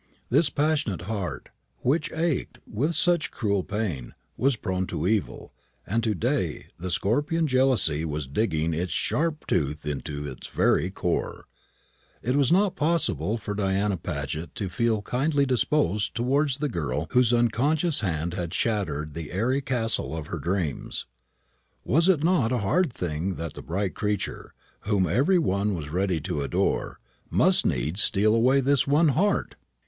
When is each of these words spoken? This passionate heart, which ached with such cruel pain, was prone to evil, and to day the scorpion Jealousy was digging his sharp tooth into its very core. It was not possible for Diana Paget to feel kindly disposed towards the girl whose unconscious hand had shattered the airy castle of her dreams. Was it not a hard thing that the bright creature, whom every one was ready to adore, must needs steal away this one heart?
This 0.31 0.49
passionate 0.49 1.03
heart, 1.03 1.49
which 1.81 2.11
ached 2.11 2.57
with 2.65 2.95
such 2.95 3.29
cruel 3.29 3.63
pain, 3.63 4.15
was 4.35 4.55
prone 4.55 4.87
to 4.87 5.05
evil, 5.05 5.53
and 5.85 6.03
to 6.03 6.15
day 6.15 6.69
the 6.79 6.89
scorpion 6.89 7.45
Jealousy 7.45 8.03
was 8.03 8.25
digging 8.27 8.73
his 8.73 8.89
sharp 8.89 9.45
tooth 9.45 9.85
into 9.85 10.27
its 10.27 10.47
very 10.47 10.89
core. 10.89 11.45
It 12.23 12.35
was 12.35 12.51
not 12.51 12.75
possible 12.75 13.37
for 13.37 13.53
Diana 13.53 13.95
Paget 13.95 14.55
to 14.55 14.69
feel 14.69 15.03
kindly 15.03 15.45
disposed 15.45 16.15
towards 16.15 16.57
the 16.57 16.67
girl 16.67 17.05
whose 17.11 17.31
unconscious 17.31 17.99
hand 17.99 18.33
had 18.33 18.55
shattered 18.55 19.13
the 19.13 19.31
airy 19.31 19.61
castle 19.61 20.17
of 20.17 20.25
her 20.25 20.39
dreams. 20.39 21.05
Was 21.83 22.09
it 22.09 22.23
not 22.23 22.51
a 22.51 22.57
hard 22.65 22.91
thing 22.91 23.35
that 23.35 23.53
the 23.53 23.61
bright 23.61 23.93
creature, 23.93 24.55
whom 24.79 25.05
every 25.05 25.37
one 25.37 25.75
was 25.75 25.89
ready 25.91 26.19
to 26.21 26.41
adore, 26.41 26.99
must 27.29 27.67
needs 27.67 28.01
steal 28.01 28.33
away 28.33 28.61
this 28.61 28.87
one 28.87 29.09
heart? 29.09 29.53